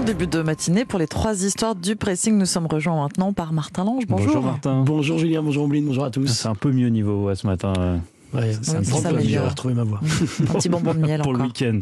bon 0.00 0.06
début 0.06 0.26
de 0.26 0.40
matinée 0.40 0.86
pour 0.86 0.98
les 0.98 1.06
trois 1.06 1.44
histoires 1.44 1.74
du 1.74 1.94
pressing. 1.94 2.36
Nous 2.38 2.46
sommes 2.46 2.66
rejoints 2.66 3.02
maintenant 3.02 3.32
par 3.34 3.52
Martin 3.52 3.84
Lange. 3.84 4.06
Bonjour. 4.06 4.26
Bonjour 4.28 4.42
Martin. 4.42 4.82
Bonjour 4.82 5.18
Julien, 5.18 5.42
bonjour 5.42 5.64
Ombline, 5.64 5.84
bonjour 5.84 6.04
à 6.04 6.10
tous. 6.10 6.26
C'est 6.26 6.48
un 6.48 6.54
peu 6.54 6.72
mieux 6.72 6.88
niveau 6.88 7.26
ouais, 7.26 7.34
ce 7.34 7.46
matin. 7.46 7.72
Ouais, 7.76 7.98
ça 8.62 8.78
me 8.78 8.88
prend 8.88 8.98
s'améliore. 8.98 9.44
j'ai 9.44 9.48
retrouvé 9.48 9.74
ma 9.74 9.84
voix. 9.84 10.00
Un 10.40 10.44
petit 10.54 10.68
bonbon 10.68 10.94
de 10.94 11.00
miel 11.00 11.20
pour 11.22 11.32
le 11.32 11.42
week-end, 11.42 11.78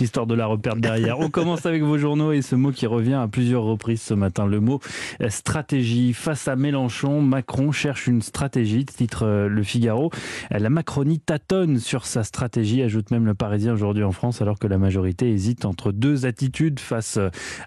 histoire 0.00 0.26
de 0.26 0.34
la 0.34 0.46
reperdre 0.46 0.80
derrière. 0.80 1.18
On 1.20 1.30
commence 1.30 1.66
avec 1.66 1.82
vos 1.82 1.98
journaux 1.98 2.32
et 2.32 2.42
ce 2.42 2.54
mot 2.54 2.72
qui 2.72 2.86
revient 2.86 3.14
à 3.14 3.28
plusieurs 3.28 3.62
reprises 3.62 4.02
ce 4.02 4.14
matin, 4.14 4.46
le 4.46 4.60
mot 4.60 4.80
euh, 5.20 5.28
stratégie. 5.30 6.12
Face 6.12 6.48
à 6.48 6.56
Mélenchon, 6.56 7.22
Macron 7.22 7.72
cherche 7.72 8.06
une 8.06 8.22
stratégie, 8.22 8.84
titre 8.84 9.26
euh, 9.26 9.48
Le 9.48 9.62
Figaro. 9.62 10.10
Euh, 10.52 10.58
La 10.58 10.70
Macronie 10.70 11.20
tâtonne 11.20 11.78
sur 11.78 12.06
sa 12.06 12.24
stratégie, 12.24 12.82
ajoute 12.82 13.10
même 13.10 13.26
le 13.26 13.34
Parisien 13.34 13.72
aujourd'hui 13.72 14.04
en 14.04 14.12
France, 14.12 14.42
alors 14.42 14.58
que 14.58 14.66
la 14.66 14.78
majorité 14.78 15.30
hésite 15.30 15.64
entre 15.64 15.92
deux 15.92 16.26
attitudes 16.26 16.80
face 16.80 17.18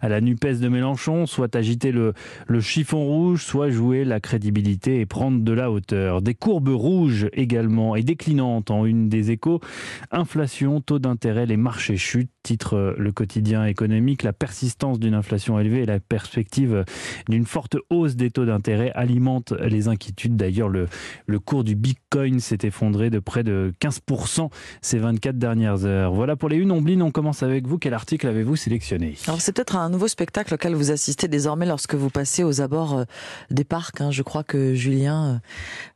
à 0.02 0.10
la 0.10 0.22
NUPES 0.22 0.60
de 0.60 0.68
Mélenchon, 0.68 1.26
soit 1.26 1.56
agiter 1.56 1.92
le, 1.92 2.14
le 2.48 2.62
chiffon 2.62 3.04
rouge, 3.04 3.44
soit 3.44 3.70
jouer 3.70 4.06
la 4.06 4.20
crédibilité 4.20 5.00
et 5.00 5.06
prendre 5.06 5.40
de 5.42 5.52
la 5.52 5.72
hauteur. 5.72 6.22
Des 6.22 6.34
courbes 6.34 6.70
rouges 6.70 7.30
également 7.34 7.96
et 7.96 8.04
en 8.70 8.86
une 8.86 9.10
des 9.10 9.32
échos. 9.32 9.60
Inflation, 10.12 10.82
taux 10.82 11.00
d'intérêt, 11.00 11.46
les 11.46 11.58
marchés 11.58 11.98
chutent, 11.98 12.32
titre 12.46 12.76
euh, 12.78 12.94
le 12.98 13.12
quotidien 13.12 13.66
économique. 13.66 14.24
La 14.24 14.34
persistance 14.34 15.00
d'une 15.00 15.14
inflation 15.16 15.60
élevée 15.60 15.82
et 15.82 15.86
la 15.86 16.00
perspective 16.00 16.86
d'une 17.28 17.46
forte 17.46 17.76
hausse 17.90 18.16
des 18.16 18.30
taux 18.32 18.46
d'intérêt 18.46 18.92
alimentent 18.96 19.54
les 19.60 19.88
inquiétudes. 19.88 20.36
D'ailleurs, 20.38 20.70
le, 20.70 20.88
le 21.26 21.40
cours 21.40 21.64
du 21.64 21.76
Bitcoin 21.76 22.40
s'est 22.40 22.60
effondré 22.64 23.10
de 23.10 23.20
près 23.20 23.44
de 23.44 23.74
15% 23.82 24.50
ces 24.82 24.98
24 25.00 25.38
dernières 25.38 25.86
heures. 25.86 26.14
Voilà 26.14 26.36
pour 26.36 26.50
les 26.50 26.58
unes. 26.58 26.72
Ombline, 26.72 27.02
on 27.02 27.12
commence 27.12 27.44
avec 27.44 27.68
vous. 27.68 27.78
Quel 27.80 27.94
article 27.94 28.28
avez-vous 28.28 28.56
sélectionné? 28.56 29.16
Alors 29.28 29.42
c'est 29.42 29.52
peut-être 29.52 29.76
un 29.76 29.90
nouveau 29.90 30.08
spectacle 30.08 30.54
auquel 30.54 30.76
vous 30.76 30.92
assistez 30.92 31.28
désormais 31.28 31.66
lorsque 31.66 31.96
vous 31.96 32.10
passez 32.10 32.44
aux 32.44 32.62
abords 32.62 33.00
euh, 33.00 33.04
des 33.50 33.64
parcs. 33.64 34.02
hein. 34.02 34.12
Je 34.12 34.22
crois 34.22 34.44
que 34.44 34.74
Julien, 34.76 35.42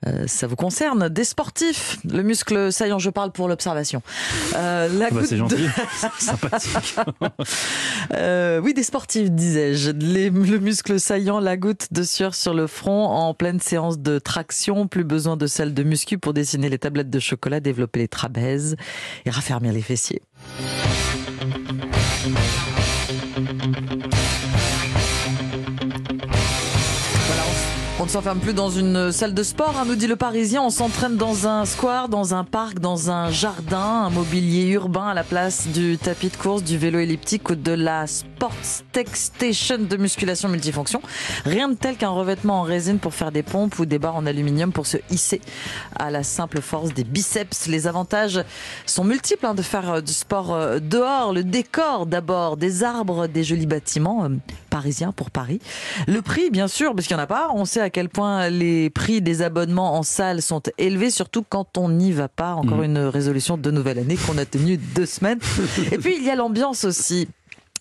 euh, 0.07 0.25
ça 0.27 0.47
vous 0.47 0.55
concerne. 0.55 1.09
Des 1.09 1.23
sportifs, 1.23 1.97
le 2.09 2.23
muscle 2.23 2.71
saillant, 2.71 2.99
je 2.99 3.09
parle 3.11 3.31
pour 3.31 3.47
l'observation. 3.47 4.01
Euh, 4.55 4.87
la 4.97 5.05
Ah 5.05 5.09
bah, 5.11 5.19
goutte 5.19 5.25
C'est 5.29 5.35
de- 5.35 5.39
gentil, 5.39 5.63
Euh, 8.13 8.59
oui, 8.59 8.73
des 8.73 8.83
sportifs, 8.83 9.29
disais-je. 9.29 9.91
Le 9.91 10.57
muscle 10.57 10.99
saillant, 10.99 11.39
la 11.39 11.57
goutte 11.57 11.87
de 11.91 12.03
sueur 12.03 12.33
sur 12.33 12.53
le 12.53 12.65
front 12.65 13.05
en 13.05 13.33
pleine 13.33 13.59
séance 13.59 13.99
de 13.99 14.19
traction. 14.19 14.87
Plus 14.87 15.03
besoin 15.03 15.37
de 15.37 15.47
salle 15.47 15.73
de 15.73 15.83
muscu 15.83 16.17
pour 16.17 16.33
dessiner 16.33 16.69
les 16.69 16.79
tablettes 16.79 17.09
de 17.09 17.19
chocolat, 17.19 17.59
développer 17.59 17.99
les 17.99 18.07
trapèzes 18.07 18.75
et 19.25 19.29
raffermir 19.29 19.73
les 19.73 19.81
fessiers. 19.81 20.21
Ne 28.09 28.13
s'enferme 28.13 28.39
plus 28.39 28.55
dans 28.55 28.71
une 28.71 29.11
salle 29.11 29.35
de 29.35 29.43
sport, 29.43 29.75
hein, 29.77 29.83
nous 29.85 29.95
dit 29.95 30.07
le 30.07 30.15
Parisien. 30.15 30.63
On 30.63 30.71
s'entraîne 30.71 31.15
dans 31.15 31.45
un 31.45 31.65
square, 31.65 32.09
dans 32.09 32.33
un 32.33 32.43
parc, 32.43 32.79
dans 32.79 33.11
un 33.11 33.29
jardin, 33.29 34.05
un 34.05 34.09
mobilier 34.09 34.71
urbain 34.71 35.09
à 35.09 35.13
la 35.13 35.23
place 35.23 35.67
du 35.67 35.95
tapis 35.99 36.29
de 36.29 36.35
course, 36.35 36.63
du 36.63 36.79
vélo 36.79 36.97
elliptique 36.97 37.51
ou 37.51 37.55
de 37.55 37.71
la 37.71 38.07
Sports 38.07 38.55
Tech 38.91 39.09
Station 39.13 39.77
de 39.77 39.95
musculation 39.95 40.49
multifonction. 40.49 41.03
Rien 41.45 41.69
de 41.69 41.75
tel 41.75 41.97
qu'un 41.97 42.09
revêtement 42.09 42.61
en 42.61 42.63
résine 42.63 42.97
pour 42.97 43.13
faire 43.13 43.31
des 43.31 43.43
pompes 43.43 43.77
ou 43.77 43.85
des 43.85 43.99
barres 43.99 44.15
en 44.15 44.25
aluminium 44.25 44.71
pour 44.71 44.87
se 44.87 44.97
hisser 45.11 45.39
à 45.95 46.09
la 46.09 46.23
simple 46.23 46.61
force 46.61 46.95
des 46.95 47.03
biceps. 47.03 47.67
Les 47.67 47.85
avantages 47.85 48.43
sont 48.87 49.03
multiples 49.03 49.45
hein, 49.45 49.53
de 49.53 49.61
faire 49.61 49.87
euh, 49.91 50.01
du 50.01 50.13
sport 50.13 50.55
euh, 50.55 50.79
dehors. 50.79 51.31
Le 51.31 51.43
décor 51.43 52.07
d'abord, 52.07 52.57
des 52.57 52.83
arbres, 52.83 53.27
des 53.27 53.43
jolis 53.43 53.67
bâtiments 53.67 54.23
euh, 54.23 54.29
parisiens 54.71 55.11
pour 55.11 55.29
Paris. 55.29 55.59
Le 56.07 56.23
prix, 56.23 56.49
bien 56.49 56.67
sûr, 56.67 56.95
parce 56.95 57.05
qu'il 57.05 57.15
n'y 57.15 57.21
en 57.21 57.25
a 57.25 57.27
pas. 57.27 57.49
On 57.53 57.65
sait 57.65 57.81
à 57.81 57.89
quel 57.89 57.98
point 58.07 58.49
les 58.49 58.89
prix 58.89 59.21
des 59.21 59.41
abonnements 59.41 59.95
en 59.97 60.03
salle 60.03 60.41
sont 60.41 60.61
élevés, 60.77 61.09
surtout 61.09 61.43
quand 61.43 61.77
on 61.77 61.89
n'y 61.89 62.13
va 62.13 62.29
pas. 62.29 62.53
Encore 62.53 62.77
Mhm. 62.77 62.83
une 62.85 62.99
résolution 62.99 63.57
de 63.57 63.71
nouvelle 63.71 63.99
année 63.99 64.15
qu'on 64.15 64.37
a 64.37 64.45
tenue 64.45 64.77
deux 64.77 65.05
semaines. 65.05 65.39
Et 65.91 65.97
puis, 65.97 66.15
il 66.17 66.23
y 66.23 66.29
a 66.29 66.35
l'ambiance 66.35 66.85
aussi. 66.85 67.27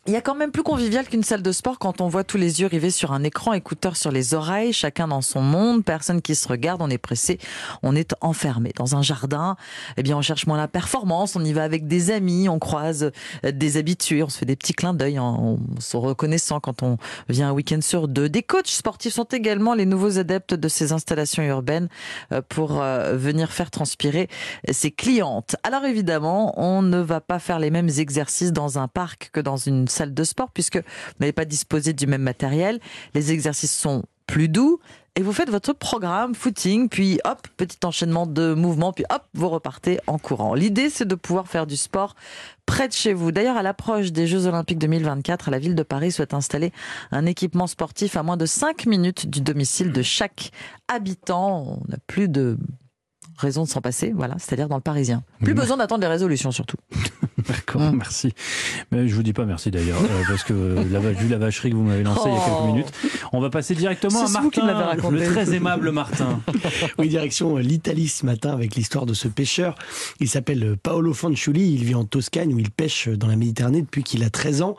Il 0.08 0.14
y 0.14 0.16
a 0.16 0.22
quand 0.22 0.34
même 0.34 0.52
plus 0.52 0.62
convivial 0.62 1.06
qu'une 1.06 1.22
salle 1.22 1.42
de 1.42 1.52
sport 1.52 1.78
quand 1.78 2.00
on 2.00 2.08
voit 2.08 2.24
tous 2.24 2.38
les 2.38 2.62
yeux 2.62 2.66
rivés 2.66 2.91
sur 2.91 3.12
un 3.12 3.24
écran, 3.24 3.52
écouteurs 3.52 3.94
sur 3.94 4.10
les 4.10 4.32
oreilles, 4.32 4.72
chacun 4.72 5.06
dans 5.06 5.20
son 5.20 5.42
monde, 5.42 5.84
personne 5.84 6.22
qui 6.22 6.34
se 6.34 6.48
regarde, 6.48 6.80
on 6.80 6.88
est 6.88 6.96
pressé, 6.96 7.38
on 7.82 7.94
est 7.94 8.14
enfermé. 8.22 8.72
Dans 8.74 8.96
un 8.96 9.02
jardin, 9.02 9.56
eh 9.98 10.02
bien, 10.02 10.16
on 10.16 10.22
cherche 10.22 10.46
moins 10.46 10.56
la 10.56 10.66
performance, 10.66 11.36
on 11.36 11.44
y 11.44 11.52
va 11.52 11.62
avec 11.62 11.86
des 11.86 12.10
amis, 12.10 12.48
on 12.48 12.58
croise 12.58 13.10
euh, 13.44 13.52
des 13.52 13.76
habitués, 13.76 14.22
on 14.22 14.30
se 14.30 14.38
fait 14.38 14.46
des 14.46 14.56
petits 14.56 14.72
clins 14.72 14.94
d'œil 14.94 15.19
en 15.19 15.28
en 15.28 15.58
se 15.78 15.98
reconnaissant 15.98 16.58
quand 16.58 16.82
on 16.82 16.96
vient 17.28 17.50
un 17.50 17.52
week-end 17.52 17.80
sur 17.82 18.08
deux. 18.08 18.30
Des 18.30 18.42
coachs 18.42 18.66
sportifs 18.66 19.12
sont 19.12 19.25
également 19.25 19.75
les 19.75 19.84
nouveaux 19.84 20.19
adeptes 20.19 20.54
de 20.54 20.69
ces 20.69 20.92
installations 20.92 21.42
urbaines 21.42 21.90
euh, 22.32 22.40
pour 22.48 22.80
euh, 22.80 23.14
venir 23.14 23.52
faire 23.52 23.70
transpirer 23.70 24.28
ses 24.70 24.90
clientes. 24.90 25.56
Alors 25.64 25.84
évidemment, 25.84 26.58
on 26.58 26.80
ne 26.80 26.98
va 26.98 27.20
pas 27.20 27.38
faire 27.38 27.58
les 27.58 27.70
mêmes 27.70 27.90
exercices 27.98 28.54
dans 28.54 28.78
un 28.78 28.88
parc 28.88 29.28
que 29.34 29.40
dans 29.40 29.58
une 29.58 29.86
salle 29.86 29.97
de 30.06 30.25
sport 30.25 30.50
puisque 30.50 30.76
vous 30.76 31.20
n'avez 31.20 31.32
pas 31.32 31.44
disposé 31.44 31.92
du 31.92 32.06
même 32.06 32.22
matériel. 32.22 32.81
Les 33.14 33.32
exercices 33.32 33.76
sont 33.76 34.04
plus 34.26 34.48
doux 34.48 34.78
et 35.19 35.22
vous 35.22 35.32
faites 35.32 35.50
votre 35.50 35.72
programme 35.72 36.32
footing, 36.32 36.88
puis 36.88 37.19
hop, 37.25 37.48
petit 37.56 37.78
enchaînement 37.82 38.25
de 38.25 38.54
mouvements, 38.54 38.92
puis 38.92 39.04
hop, 39.10 39.25
vous 39.34 39.48
repartez 39.48 39.98
en 40.06 40.16
courant. 40.16 40.54
L'idée, 40.54 40.91
c'est 40.91 41.08
de 41.08 41.16
pouvoir 41.16 41.48
faire 41.48 41.66
du 41.66 41.76
sport 41.76 42.14
près 42.66 42.87
de 42.87 42.92
chez 42.92 43.14
vous. 43.14 43.32
D'ailleurs, 43.32 43.56
à 43.56 43.62
l'approche 43.64 44.12
des 44.12 44.28
Jeux 44.28 44.47
Olympiques 44.47 44.78
2024, 44.78 45.50
la 45.50 45.58
ville 45.58 45.75
de 45.75 45.82
Paris 45.82 46.12
souhaite 46.12 46.34
installer 46.34 46.72
un 47.10 47.26
équipement 47.26 47.66
sportif 47.66 48.16
à 48.16 48.22
moins 48.22 48.37
de 48.37 48.47
5 48.47 48.87
minutes 48.87 49.28
du 49.28 49.41
domicile 49.41 49.91
de 49.91 50.03
chaque 50.03 50.53
habitant. 50.87 51.81
On 51.81 51.91
n'a 51.91 51.98
plus 52.06 52.28
de 52.28 52.56
raison 53.38 53.64
de 53.64 53.69
s'en 53.69 53.81
passer, 53.81 54.12
voilà, 54.14 54.37
c'est-à-dire 54.38 54.69
dans 54.69 54.76
le 54.76 54.82
Parisien. 54.82 55.25
Plus 55.42 55.54
besoin 55.54 55.78
d'attendre 55.78 56.03
les 56.03 56.08
résolutions 56.08 56.53
surtout. 56.53 56.76
D'accord, 57.48 57.81
Mm. 57.82 57.97
merci. 57.97 58.32
Mais 58.92 59.09
je 59.09 59.14
vous 59.14 59.22
dis 59.22 59.32
pas 59.32 59.44
merci 59.47 59.70
d'ailleurs, 59.70 60.00
euh, 60.03 60.22
parce 60.28 60.44
que 60.44 60.53
la, 60.91 60.98
va- 61.00 61.12
vu 61.12 61.28
la 61.28 61.38
vacherie 61.38 61.70
que 61.70 61.76
vous 61.76 61.82
m'avez 61.82 62.03
lancée 62.03 62.22
il 62.26 62.32
y 62.32 62.36
a 62.36 62.41
Oh. 62.41 62.50
quelques 62.50 62.72
minutes, 62.75 62.92
on 63.32 63.41
va 63.41 63.50
passer 63.50 63.75
directement 63.75 64.25
à 64.26 64.28
Martin, 64.28 65.10
le 65.10 65.25
très 65.32 65.54
aimable 65.54 65.91
Martin. 65.91 66.41
Oui, 66.98 67.08
direction 67.08 67.56
euh, 67.56 67.60
l'Italie 67.60 68.08
ce 68.08 68.26
matin 68.26 68.50
avec 68.53 68.75
l'histoire 68.75 69.06
de 69.06 69.14
ce 69.14 69.28
pêcheur. 69.28 69.75
Il 70.20 70.28
s'appelle 70.28 70.62
euh, 70.64 70.76
Paolo 70.81 71.14
Fanciulli, 71.14 71.72
il 71.75 71.84
vit 71.84 71.94
en 71.94 72.04
Toscane 72.04 72.53
où 72.53 72.58
il 72.58 72.70
pêche 72.70 73.08
euh, 73.08 73.16
dans 73.16 73.26
la 73.26 73.37
Méditerranée 73.37 73.82
depuis 73.82 74.03
qu'il 74.03 74.22
a 74.25 74.31
13 74.31 74.62
ans. 74.62 74.76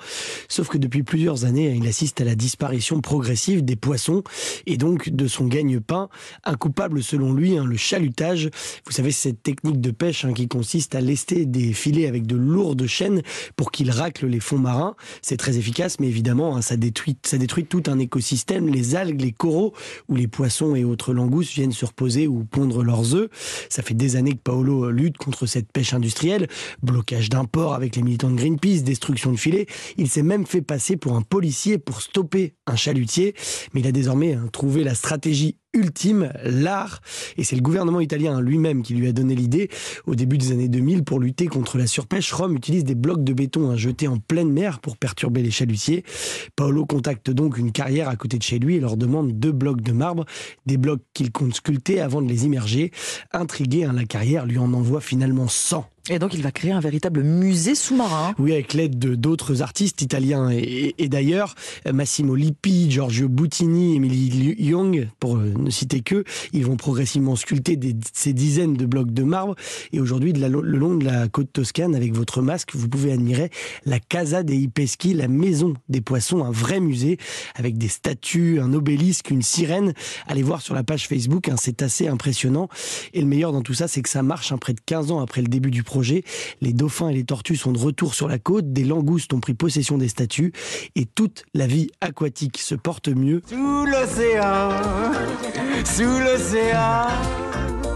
Sauf 0.47 0.67
que 0.67 0.77
depuis 0.77 1.03
plusieurs 1.03 1.45
années, 1.45 1.73
il 1.75 1.87
assiste 1.87 2.21
à 2.21 2.23
la 2.25 2.35
disparition 2.35 3.01
progressive 3.01 3.63
des 3.63 3.75
poissons 3.75 4.23
et 4.65 4.77
donc 4.77 5.09
de 5.09 5.27
son 5.27 5.45
gagne-pain. 5.47 6.09
Un 6.43 6.55
coupable 6.55 7.01
selon 7.03 7.33
lui, 7.33 7.57
hein, 7.57 7.65
le 7.65 7.77
chalutage. 7.77 8.49
Vous 8.85 8.91
savez, 8.91 9.11
cette 9.11 9.41
technique 9.43 9.79
de 9.81 9.91
pêche 9.91 10.25
hein, 10.25 10.33
qui 10.33 10.47
consiste 10.47 10.95
à 10.95 11.01
lester 11.01 11.45
des 11.45 11.73
filets 11.73 12.07
avec 12.07 12.25
de 12.27 12.35
lourdes 12.59 12.85
chaînes 12.87 13.21
pour 13.55 13.71
qu'ils 13.71 13.89
raclent 13.89 14.27
les 14.27 14.41
fonds 14.41 14.57
marins. 14.57 14.95
C'est 15.21 15.37
très 15.37 15.57
efficace, 15.57 15.99
mais 15.99 16.07
évidemment, 16.07 16.57
hein, 16.57 16.61
ça, 16.61 16.75
détruit, 16.75 17.17
ça 17.25 17.37
détruit 17.37 17.65
tout 17.65 17.83
un 17.87 17.99
écosystème, 17.99 18.67
les 18.67 18.95
algues, 18.95 19.21
les 19.21 19.31
coraux, 19.31 19.73
où 20.09 20.15
les 20.15 20.27
poissons 20.27 20.75
et 20.75 20.83
autres 20.83 21.13
langoustes 21.13 21.53
viennent 21.53 21.71
se 21.71 21.85
reposer 21.85 22.27
ou 22.27 22.43
pondre 22.43 22.83
leurs 22.83 23.15
œufs. 23.15 23.29
Ça 23.69 23.81
fait 23.81 23.93
des 23.93 24.17
années 24.17 24.33
que 24.33 24.43
Paolo 24.43 24.91
lutte 24.91 25.17
contre 25.17 25.45
cette 25.45 25.71
pêche 25.71 25.93
industrielle, 25.93 26.47
blocage 26.83 27.29
d'un 27.29 27.45
port 27.45 27.73
avec 27.73 27.95
les 27.95 28.01
militants 28.01 28.29
de 28.29 28.35
Greenpeace, 28.35 28.83
destruction 28.83 29.31
de 29.31 29.37
filets. 29.37 29.67
Il 29.97 30.09
s'est 30.09 30.23
même 30.23 30.45
fait 30.45 30.61
passer 30.61 30.97
pour 30.97 31.15
un 31.15 31.21
policier 31.21 31.77
pour 31.77 32.01
stopper 32.01 32.55
un 32.67 32.75
chalutier, 32.75 33.35
mais 33.73 33.79
il 33.79 33.87
a 33.87 33.91
désormais 33.91 34.33
hein, 34.33 34.49
trouvé 34.51 34.83
la 34.83 34.95
stratégie 34.95 35.55
ultime, 35.73 36.31
l'art, 36.43 37.01
et 37.37 37.43
c'est 37.43 37.55
le 37.55 37.61
gouvernement 37.61 37.99
italien 37.99 38.41
lui-même 38.41 38.81
qui 38.81 38.95
lui 38.95 39.07
a 39.07 39.11
donné 39.11 39.35
l'idée. 39.35 39.69
Au 40.05 40.15
début 40.15 40.37
des 40.37 40.51
années 40.51 40.67
2000, 40.67 41.03
pour 41.03 41.19
lutter 41.19 41.47
contre 41.47 41.77
la 41.77 41.87
surpêche, 41.87 42.31
Rome 42.33 42.55
utilise 42.55 42.83
des 42.83 42.95
blocs 42.95 43.23
de 43.23 43.33
béton 43.33 43.69
hein, 43.69 43.75
jetés 43.75 44.07
en 44.07 44.17
pleine 44.17 44.51
mer 44.51 44.79
pour 44.79 44.97
perturber 44.97 45.43
les 45.43 45.51
chalutiers. 45.51 46.03
Paolo 46.55 46.85
contacte 46.85 47.29
donc 47.29 47.57
une 47.57 47.71
carrière 47.71 48.09
à 48.09 48.15
côté 48.15 48.37
de 48.37 48.43
chez 48.43 48.59
lui 48.59 48.75
et 48.75 48.79
leur 48.79 48.97
demande 48.97 49.39
deux 49.39 49.51
blocs 49.51 49.81
de 49.81 49.91
marbre, 49.91 50.25
des 50.65 50.77
blocs 50.77 51.01
qu'il 51.13 51.31
compte 51.31 51.53
sculpter 51.53 52.01
avant 52.01 52.21
de 52.21 52.27
les 52.27 52.45
immerger. 52.45 52.91
Intrigué, 53.31 53.83
hein, 53.83 53.93
la 53.93 54.05
carrière 54.05 54.45
lui 54.45 54.57
en 54.57 54.73
envoie 54.73 55.01
finalement 55.01 55.47
100. 55.47 55.89
Et 56.11 56.17
donc, 56.17 56.33
il 56.33 56.41
va 56.41 56.51
créer 56.51 56.71
un 56.71 56.79
véritable 56.79 57.21
musée 57.21 57.75
sous-marin. 57.75 58.33
Oui, 58.39 58.51
avec 58.53 58.73
l'aide 58.73 58.97
de 58.97 59.13
d'autres 59.13 59.61
artistes 59.61 60.01
italiens 60.01 60.49
et, 60.49 61.07
d'ailleurs, 61.07 61.53
Massimo 61.91 62.33
Lippi, 62.33 62.89
Giorgio 62.89 63.29
Buttini, 63.29 63.95
Emily 63.95 64.55
Young, 64.57 65.07
pour 65.19 65.37
euh, 65.37 65.53
ne 65.55 65.69
citer 65.69 66.01
que, 66.01 66.23
ils 66.51 66.65
vont 66.65 66.77
progressivement 66.77 67.35
sculpter 67.35 67.79
ces 68.11 68.33
dizaines 68.33 68.73
de 68.73 68.87
blocs 68.87 69.11
de 69.11 69.21
marbre. 69.21 69.55
Et 69.93 69.99
aujourd'hui, 69.99 70.33
le 70.33 70.47
long 70.47 70.95
de 70.95 71.05
la 71.05 71.27
côte 71.27 71.53
toscane, 71.53 71.93
avec 71.93 72.15
votre 72.15 72.41
masque, 72.41 72.71
vous 72.73 72.89
pouvez 72.89 73.11
admirer 73.11 73.51
la 73.85 73.99
Casa 73.99 74.41
dei 74.41 74.67
Peschi, 74.67 75.13
la 75.13 75.27
maison 75.27 75.75
des 75.89 76.01
poissons, 76.01 76.43
un 76.43 76.51
vrai 76.51 76.79
musée 76.79 77.19
avec 77.53 77.77
des 77.77 77.87
statues, 77.87 78.59
un 78.59 78.73
obélisque, 78.73 79.29
une 79.29 79.43
sirène. 79.43 79.93
Allez 80.25 80.43
voir 80.43 80.61
sur 80.61 80.73
la 80.73 80.83
page 80.83 81.07
Facebook, 81.07 81.49
hein, 81.49 81.55
c'est 81.59 81.83
assez 81.83 82.07
impressionnant. 82.07 82.67
Et 83.13 83.21
le 83.21 83.27
meilleur 83.27 83.51
dans 83.51 83.61
tout 83.61 83.75
ça, 83.75 83.87
c'est 83.87 84.01
que 84.01 84.09
ça 84.09 84.23
marche 84.23 84.51
hein, 84.51 84.57
près 84.57 84.73
de 84.73 84.81
15 84.83 85.11
ans 85.11 85.19
après 85.19 85.41
le 85.41 85.47
début 85.47 85.69
du 85.69 85.83
projet. 85.83 85.98
Les 86.61 86.73
dauphins 86.73 87.09
et 87.09 87.13
les 87.13 87.23
tortues 87.23 87.55
sont 87.55 87.71
de 87.71 87.77
retour 87.77 88.13
sur 88.13 88.27
la 88.27 88.39
côte, 88.39 88.71
des 88.71 88.83
langoustes 88.83 89.33
ont 89.33 89.39
pris 89.39 89.53
possession 89.53 89.97
des 89.97 90.07
statues 90.07 90.53
et 90.95 91.05
toute 91.05 91.43
la 91.53 91.67
vie 91.67 91.89
aquatique 92.01 92.57
se 92.57 92.75
porte 92.75 93.09
mieux. 93.09 93.41
Sous 93.47 93.85
l'océan, 93.85 94.69
sous 95.85 96.19
l'océan. 96.19 97.48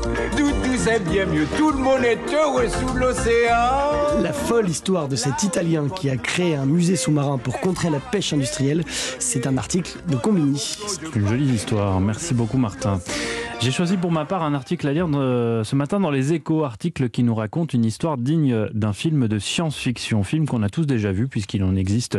Tout, 0.03 0.51
c'est 0.77 1.03
bien 1.09 1.25
mieux. 1.25 1.45
Tout 1.57 1.71
le 1.71 1.77
monde 1.77 2.03
est 2.03 2.19
heureux 2.33 2.67
sous 2.67 2.97
l'océan. 2.97 4.19
La 4.21 4.33
folle 4.33 4.69
histoire 4.69 5.07
de 5.07 5.15
cet 5.15 5.43
Italien 5.43 5.87
qui 5.87 6.09
a 6.09 6.17
créé 6.17 6.55
un 6.55 6.65
musée 6.65 6.97
sous-marin 6.97 7.37
pour 7.37 7.61
contrer 7.61 7.89
la 7.89 7.99
pêche 7.99 8.33
industrielle, 8.33 8.83
c'est 9.19 9.47
un 9.47 9.57
article 9.57 9.93
de 10.09 10.17
Combini. 10.17 10.77
C'est 10.87 11.15
une 11.15 11.27
jolie 11.27 11.45
histoire. 11.45 12.01
Merci 12.01 12.33
beaucoup, 12.33 12.57
Martin. 12.57 12.99
J'ai 13.63 13.71
choisi 13.71 13.95
pour 13.95 14.11
ma 14.11 14.25
part 14.25 14.43
un 14.43 14.53
article 14.53 14.85
à 14.89 14.91
lire 14.91 15.07
ce 15.07 15.75
matin 15.75 16.01
dans 16.01 16.11
les 16.11 16.33
échos, 16.33 16.65
article 16.65 17.09
qui 17.09 17.23
nous 17.23 17.33
raconte 17.33 17.73
une 17.73 17.85
histoire 17.85 18.17
digne 18.17 18.67
d'un 18.73 18.91
film 18.91 19.29
de 19.29 19.39
science-fiction, 19.39 20.23
film 20.23 20.47
qu'on 20.47 20.63
a 20.63 20.69
tous 20.69 20.85
déjà 20.85 21.13
vu 21.13 21.29
puisqu'il 21.29 21.63
en 21.63 21.73
existe 21.77 22.17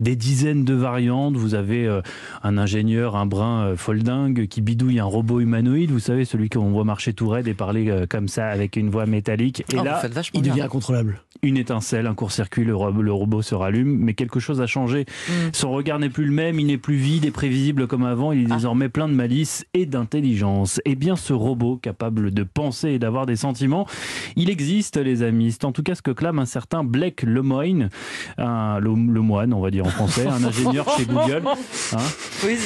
des 0.00 0.16
dizaines 0.16 0.64
de 0.64 0.72
variantes. 0.72 1.36
Vous 1.36 1.54
avez 1.54 1.86
euh, 1.86 2.00
un 2.42 2.56
ingénieur, 2.56 3.16
un 3.16 3.26
brin 3.26 3.66
euh, 3.66 3.76
foldingue 3.76 4.46
qui 4.46 4.62
bidouille 4.62 4.98
un 4.98 5.04
robot 5.04 5.40
humanoïde, 5.40 5.90
vous 5.90 5.98
savez, 5.98 6.24
celui 6.24 6.48
qu'on 6.48 6.70
voit 6.70 6.84
marcher 6.84 7.12
tout 7.18 7.28
raide 7.28 7.48
et 7.48 7.54
parler 7.54 7.90
euh, 7.90 8.06
comme 8.08 8.28
ça 8.28 8.46
avec 8.46 8.76
une 8.76 8.90
voix 8.90 9.04
métallique. 9.04 9.64
Et 9.72 9.76
Oh, 9.78 9.82
là, 9.82 10.00
Il 10.34 10.42
devient 10.42 10.62
incontrôlable. 10.62 11.20
Une 11.42 11.56
étincelle, 11.56 12.06
un 12.06 12.14
court-circuit, 12.14 12.64
le, 12.64 12.74
ro- 12.74 12.90
le 12.90 13.12
robot 13.12 13.42
se 13.42 13.54
rallume, 13.54 13.96
mais 13.98 14.14
quelque 14.14 14.40
chose 14.40 14.60
a 14.60 14.66
changé. 14.66 15.06
Mm. 15.28 15.32
Son 15.52 15.70
regard 15.72 15.98
n'est 15.98 16.08
plus 16.10 16.24
le 16.24 16.32
même, 16.32 16.58
il 16.60 16.66
n'est 16.66 16.78
plus 16.78 16.96
vide 16.96 17.24
et 17.24 17.30
prévisible 17.30 17.86
comme 17.86 18.04
avant, 18.04 18.32
il 18.32 18.42
est 18.42 18.46
Ah. 18.50 18.56
désormais 18.56 18.88
plein 18.88 19.08
de 19.08 19.14
malice 19.14 19.64
et 19.74 19.86
d'intelligence. 19.86 20.80
Et 20.84 20.94
bien 20.96 21.16
ce 21.16 21.32
robot 21.32 21.76
capable 21.76 22.32
de 22.32 22.42
penser 22.42 22.88
et 22.90 22.98
d'avoir 22.98 23.26
des 23.26 23.36
sentiments, 23.36 23.86
il 24.36 24.50
existe 24.50 24.96
les 24.96 25.22
amis. 25.22 25.52
C'est 25.52 25.64
en 25.64 25.72
tout 25.72 25.82
cas 25.82 25.94
ce 25.94 26.02
que 26.02 26.10
clame 26.10 26.38
un 26.38 26.46
certain 26.46 26.82
Blake 26.84 27.22
Lemoine, 27.22 27.90
un, 28.36 28.78
le, 28.80 28.90
le 28.90 29.20
moine 29.20 29.52
on 29.52 29.60
va 29.60 29.70
dire 29.70 29.86
en 29.86 29.90
français, 29.90 30.26
un 30.26 30.42
ingénieur 30.42 30.86
chez 30.96 31.04
Google, 31.06 31.42
hein, 31.92 31.96
Oui, 32.44 32.56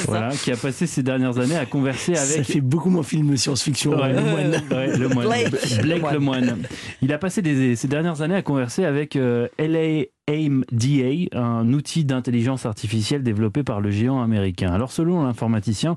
qui 0.42 0.50
a 0.52 0.56
passé 0.56 0.86
ces 0.86 1.02
dernières 1.02 1.38
années 1.38 1.56
à 1.56 1.66
converser 1.66 2.14
Ça 2.14 2.22
avec 2.22 2.46
fait 2.46 2.60
beaucoup 2.60 2.90
moins 2.90 3.02
film 3.02 3.36
science-fiction. 3.36 3.92
Ouais. 3.92 4.12
euh, 4.14 4.14
le 4.14 4.22
moine. 4.22 4.62
Ouais, 4.70 4.96
le 4.96 5.08
moine. 5.08 5.26
Blake. 5.26 5.82
Blake, 5.82 6.02
Le 6.02 6.12
le 6.12 6.18
moine. 6.20 6.58
Il 7.02 7.12
a 7.12 7.18
passé 7.18 7.42
des- 7.42 7.76
ces 7.76 7.88
dernières 7.88 8.22
années 8.22 8.34
à 8.36 8.42
converser 8.42 8.61
avec 8.84 9.16
euh, 9.16 9.48
LA 9.58 10.06
AIM-DA, 10.28 11.36
un 11.36 11.72
outil 11.72 12.04
d'intelligence 12.04 12.64
artificielle 12.64 13.24
développé 13.24 13.64
par 13.64 13.80
le 13.80 13.90
géant 13.90 14.22
américain. 14.22 14.70
Alors 14.70 14.92
selon 14.92 15.24
l'informaticien, 15.24 15.96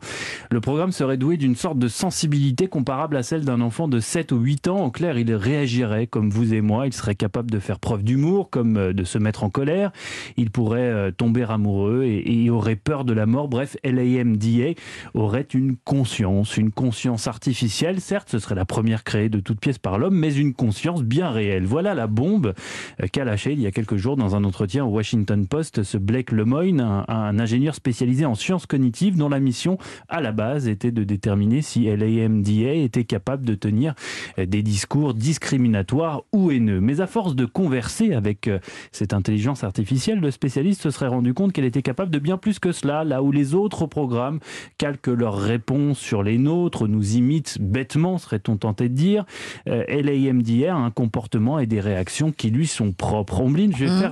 le 0.50 0.62
programme 0.62 0.92
serait 0.92 1.18
doué 1.18 1.38
d'une 1.38 1.56
sorte 1.56 1.78
de 1.78 1.88
sensibilité 1.88 2.68
comparable 2.68 3.18
à 3.18 3.22
celle 3.22 3.46
d'un 3.46 3.62
enfant 3.62 3.88
de 3.88 4.00
7 4.00 4.32
ou 4.32 4.40
8 4.40 4.68
ans. 4.68 4.78
En 4.78 4.90
clair, 4.90 5.20
il 5.20 5.32
réagirait 5.32 6.08
comme 6.08 6.32
vous 6.32 6.56
et 6.56 6.62
moi, 6.62 6.88
il 6.88 6.94
serait 6.94 7.14
capable 7.14 7.52
de 7.52 7.60
faire 7.60 7.78
preuve 7.80 8.04
d'humour, 8.04 8.50
comme 8.50 8.78
euh, 8.78 8.94
de 8.94 9.04
se 9.04 9.20
mettre 9.20 9.44
en 9.44 9.52
colère, 9.52 9.92
il 10.38 10.50
pourrait 10.50 10.80
euh, 10.82 11.12
tomber 11.12 11.44
amoureux 11.44 12.04
et, 12.06 12.50
aurait 12.50 12.76
peur 12.76 13.06
de 13.06 13.14
la 13.14 13.28
mort. 13.28 13.48
Bref, 13.48 13.78
LAMDA 13.84 14.74
aurait 15.14 15.48
une 15.54 15.76
conscience, 15.76 16.58
une 16.58 16.72
conscience 16.72 17.28
artificielle. 17.28 18.02
Certes, 18.02 18.30
ce 18.32 18.40
serait 18.40 18.56
la 18.56 18.66
première 18.66 19.04
créée 19.04 19.30
de 19.30 19.40
toute 19.40 19.60
pièce 19.60 19.78
par 19.78 20.00
l'homme, 20.00 20.16
mais 20.16 20.34
une 20.34 20.54
conscience 20.56 21.04
bien 21.04 21.30
réelle. 21.30 21.66
Voilà 21.66 21.94
la 21.94 22.08
bombe 22.08 22.56
euh, 23.04 23.08
qu'a 23.12 23.24
lâchée 23.24 23.54
il 23.54 23.62
y 23.62 23.68
a 23.68 23.72
quelques 23.72 23.98
jours 23.98 24.15
dans 24.18 24.36
un 24.36 24.44
entretien 24.44 24.86
au 24.86 24.90
Washington 24.90 25.48
Post 25.48 25.84
ce 25.84 25.98
Blake 25.98 26.32
Lemoine, 26.32 26.82
un, 26.82 27.06
un 27.08 27.40
ingénieur 27.40 27.76
spécialisé 27.76 28.26
en 28.26 28.36
sciences 28.36 28.66
cognitives 28.66 29.18
dont 29.18 29.30
la 29.30 29.40
mission 29.40 29.78
à 30.10 30.22
la 30.22 30.32
base 30.32 30.68
était 30.68 30.92
de 30.92 31.04
déterminer 31.04 31.62
si 31.62 31.86
LAMDA 31.86 32.74
était 32.74 33.04
capable 33.04 33.46
de 33.46 33.56
tenir 33.56 33.96
des 34.38 34.64
discours 34.64 35.14
discriminatoires 35.14 36.24
ou 36.32 36.52
haineux. 36.52 36.82
Mais 36.82 37.02
à 37.02 37.08
force 37.08 37.36
de 37.36 37.46
converser 37.46 38.14
avec 38.14 38.48
euh, 38.48 38.60
cette 38.92 39.14
intelligence 39.14 39.64
artificielle, 39.64 40.20
le 40.20 40.32
spécialiste 40.32 40.82
se 40.82 40.92
serait 40.92 41.08
rendu 41.08 41.34
compte 41.34 41.54
qu'elle 41.54 41.66
était 41.66 41.82
capable 41.82 42.12
de 42.12 42.20
bien 42.20 42.38
plus 42.38 42.60
que 42.60 42.72
cela, 42.72 43.04
là 43.04 43.24
où 43.24 43.32
les 43.32 43.54
autres 43.54 43.86
programmes 43.86 44.40
calquent 44.78 45.08
leurs 45.08 45.38
réponses 45.38 46.00
sur 46.00 46.24
les 46.24 46.38
nôtres, 46.38 46.88
nous 46.88 47.16
imitent 47.16 47.58
bêtement, 47.60 48.18
serait-on 48.18 48.58
tenté 48.58 48.90
de 48.90 48.94
dire. 48.94 49.26
Euh, 49.68 49.84
LAMDA 49.88 50.74
a 50.74 50.78
un 50.78 50.92
comportement 50.92 51.60
et 51.60 51.66
des 51.66 51.80
réactions 51.80 52.32
qui 52.32 52.50
lui 52.50 52.68
sont 52.68 52.92
propres. 52.92 53.42
Ombline, 53.42 53.76
je 53.76 53.86
vais 53.86 54.00
faire 54.00 54.05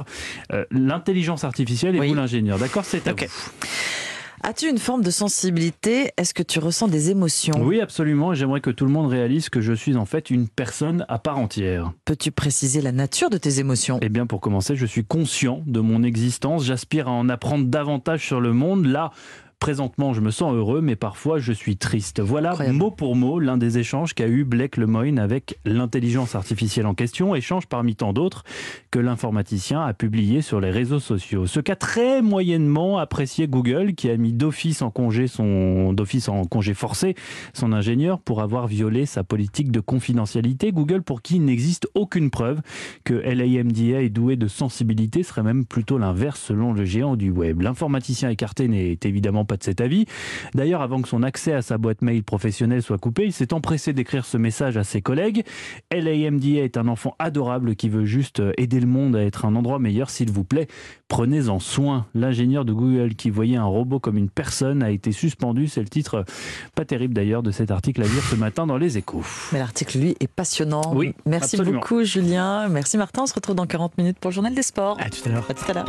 euh, 0.52 0.66
l'intelligence 0.72 1.44
artificielle 1.44 1.96
et 1.96 2.00
Oui. 2.00 2.10
vous 2.10 2.16
l'ingénieur. 2.16 2.58
D'accord 2.58 2.86
C'est 2.86 3.08
à 3.08 3.12
Ok. 3.12 3.28
vous. 3.28 3.68
As-tu 4.46 4.70
une 4.70 4.78
forme 4.78 5.04
de 5.04 5.10
sensibilité? 5.10 6.12
Est-ce 6.18 6.34
que 6.34 6.44
tu 6.44 6.60
ressens 6.60 6.90
des 6.90 7.10
émotions? 7.12 7.56
Oui, 7.62 7.80
absolument. 7.80 8.34
J'aimerais 8.34 8.60
que 8.60 8.72
tout 8.72 8.84
le 8.84 8.92
monde 8.92 9.08
réalise 9.10 9.48
que 9.48 9.62
je 9.62 9.72
suis 9.72 9.96
en 9.96 10.04
fait 10.06 10.30
une 10.30 10.50
personne 10.50 11.06
à 11.08 11.18
part 11.18 11.38
entière. 11.38 11.94
Peux-tu 12.04 12.30
préciser 12.32 12.82
la 12.82 12.92
nature 12.92 13.30
de 13.30 13.38
tes 13.38 13.60
émotions? 13.60 14.00
Eh 14.02 14.10
bien, 14.10 14.26
pour 14.26 14.42
commencer, 14.42 14.76
je 14.76 14.86
suis 14.86 15.06
conscient 15.06 15.64
de 15.66 15.80
mon 15.80 16.04
existence. 16.04 16.66
J'aspire 16.66 17.08
à 17.08 17.12
en 17.12 17.30
apprendre 17.30 17.68
davantage 17.68 18.26
sur 18.26 18.42
le 18.42 18.52
monde. 18.52 18.86
Là, 18.86 19.12
présentement, 19.64 20.14
je 20.14 20.20
me 20.20 20.30
sens 20.30 20.54
heureux, 20.54 20.82
mais 20.82 20.98
parfois, 20.98 21.40
je 21.40 21.54
suis 21.54 21.78
triste. 21.78 22.20
Voilà, 22.20 22.50
Incroyable. 22.50 22.78
mot 22.78 22.92
pour 22.92 23.16
mot, 23.16 23.40
l'un 23.40 23.56
des 23.56 23.78
échanges 23.78 24.14
qu'a 24.14 24.28
eu 24.28 24.44
Blake 24.44 24.76
Lemoine 24.76 25.18
avec 25.18 25.58
l'intelligence 25.64 26.36
artificielle 26.36 26.86
en 26.86 26.94
question. 26.94 27.34
Échange 27.34 27.68
parmi 27.68 27.96
tant 27.96 28.12
d'autres 28.12 28.44
que 28.92 29.00
l'informaticien 29.00 29.82
a 29.82 29.94
publié 29.94 30.42
sur 30.42 30.60
les 30.60 30.70
réseaux 30.70 31.00
sociaux. 31.00 31.48
Ce 31.48 31.62
qu'a 31.62 31.78
très 31.78 32.22
moyennement 32.22 32.98
apprécié 32.98 33.48
Google, 33.48 33.94
qui 33.94 34.10
a 34.10 34.18
mis 34.18 34.34
d'office 34.34 34.82
en 34.82 34.92
congé 34.92 35.28
son 35.28 35.94
d'office 35.94 36.28
en 36.28 36.44
congé 36.44 36.74
forcé 36.74 37.16
son 37.54 37.72
ingénieur 37.72 38.20
pour 38.20 38.42
avoir 38.42 38.68
violé 38.68 39.06
sa 39.06 39.24
politique 39.24 39.72
de 39.72 39.80
confidentialité. 39.80 40.74
Google, 40.74 41.04
pour 41.04 41.22
qui 41.22 41.38
il 41.38 41.46
n'existe 41.46 41.88
aucune 41.96 42.32
preuve 42.32 42.60
que 43.06 43.14
LAMDA 43.14 44.02
est 44.02 44.10
doué 44.10 44.36
de 44.36 44.50
sensibilité, 44.50 45.24
serait 45.24 45.42
même 45.42 45.64
plutôt 45.64 45.98
l'inverse 45.98 46.42
selon 46.42 46.74
le 46.74 46.84
géant 46.84 47.16
du 47.16 47.32
web. 47.32 47.62
L'informaticien 47.62 48.30
écarté 48.30 48.68
n'est 48.68 49.00
évidemment 49.06 49.46
pas 49.54 49.58
de 49.58 49.64
cet 49.64 49.82
avis. 49.82 50.06
D'ailleurs, 50.56 50.82
avant 50.82 51.00
que 51.00 51.08
son 51.08 51.22
accès 51.22 51.54
à 51.54 51.62
sa 51.62 51.78
boîte 51.78 52.02
mail 52.02 52.24
professionnelle 52.24 52.82
soit 52.82 52.98
coupé, 52.98 53.26
il 53.26 53.34
s'est 53.34 53.54
empressé 53.54 53.94
d'écrire 53.94 54.26
ce 54.26 54.38
message 54.38 54.78
à 54.78 54.84
ses 54.84 55.02
collègues. 55.04 55.44
LAMDA 55.92 56.64
est 56.64 56.76
un 56.76 56.88
enfant 56.88 57.16
adorable 57.20 57.76
qui 57.76 57.88
veut 57.88 58.06
juste 58.06 58.42
aider 58.58 58.80
le 58.80 58.88
monde 58.88 59.16
à 59.16 59.22
être 59.24 59.46
un 59.46 59.56
endroit 59.56 59.78
meilleur, 59.78 60.10
s'il 60.10 60.32
vous 60.32 60.44
plaît. 60.44 60.68
Prenez-en 61.08 61.60
soin. 61.60 62.08
L'ingénieur 62.16 62.66
de 62.66 62.74
Google 62.74 63.14
qui 63.14 63.30
voyait 63.30 63.58
un 63.58 63.64
robot 63.66 64.00
comme 64.00 64.18
une 64.18 64.30
personne 64.30 64.82
a 64.82 64.90
été 64.90 65.12
suspendu. 65.12 65.68
C'est 65.68 65.82
le 65.82 65.88
titre, 65.88 66.26
pas 66.74 66.84
terrible 66.86 67.14
d'ailleurs, 67.14 67.44
de 67.44 67.52
cet 67.52 67.70
article 67.70 68.02
à 68.02 68.06
lire 68.06 68.24
ce 68.24 68.36
matin 68.36 68.66
dans 68.66 68.78
les 68.78 68.98
échos. 68.98 69.24
Mais 69.52 69.60
l'article, 69.60 70.00
lui, 70.00 70.16
est 70.20 70.28
passionnant. 70.28 70.94
Oui, 70.96 71.14
Merci 71.28 71.58
absolument. 71.58 71.80
beaucoup, 71.80 72.04
Julien. 72.04 72.68
Merci, 72.70 72.98
Martin. 72.98 73.22
On 73.24 73.28
se 73.28 73.36
retrouve 73.36 73.56
dans 73.56 73.68
40 73.68 74.00
minutes 74.00 74.18
pour 74.20 74.32
le 74.32 74.34
journal 74.34 74.56
des 74.56 74.64
sports. 74.64 74.98
À 75.00 75.12
tout 75.12 75.22
à 75.26 75.30
l'heure. 75.30 75.46
À 75.48 75.54
tout 75.54 75.66
à 75.70 75.74
l'heure. 75.74 75.86